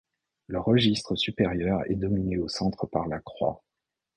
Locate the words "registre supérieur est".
0.59-1.93